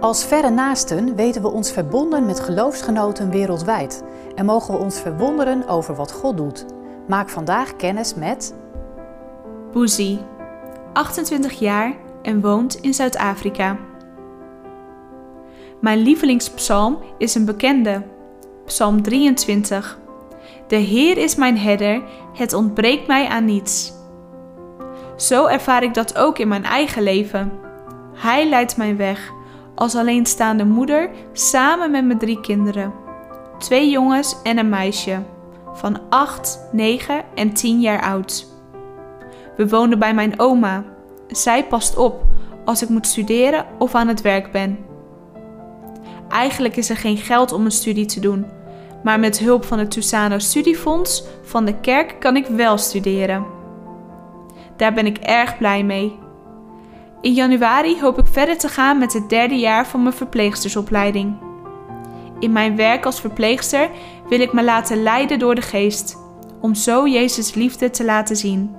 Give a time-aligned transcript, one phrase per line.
[0.00, 5.68] Als verre naasten weten we ons verbonden met geloofsgenoten wereldwijd en mogen we ons verwonderen
[5.68, 6.66] over wat God doet.
[7.08, 8.54] Maak vandaag kennis met
[9.72, 10.20] Boezie,
[10.92, 13.76] 28 jaar en woont in Zuid-Afrika.
[15.80, 18.02] Mijn lievelingspsalm is een bekende,
[18.64, 19.98] Psalm 23.
[20.66, 22.02] De Heer is mijn herder,
[22.32, 23.92] het ontbreekt mij aan niets.
[25.16, 27.52] Zo ervaar ik dat ook in mijn eigen leven.
[28.14, 29.36] Hij leidt mijn weg
[29.78, 32.92] als alleenstaande moeder samen met mijn drie kinderen.
[33.58, 35.22] Twee jongens en een meisje
[35.72, 38.46] van 8, 9 en 10 jaar oud.
[39.56, 40.84] We wonen bij mijn oma.
[41.28, 42.24] Zij past op
[42.64, 44.78] als ik moet studeren of aan het werk ben.
[46.28, 48.46] Eigenlijk is er geen geld om een studie te doen,
[49.02, 53.46] maar met hulp van het Tusano Studiefonds van de kerk kan ik wel studeren.
[54.76, 56.18] Daar ben ik erg blij mee.
[57.20, 61.36] In januari hoop ik verder te gaan met het derde jaar van mijn verpleegstersopleiding.
[62.38, 63.90] In mijn werk als verpleegster
[64.28, 66.16] wil ik me laten leiden door de geest,
[66.60, 68.76] om zo Jezus liefde te laten zien.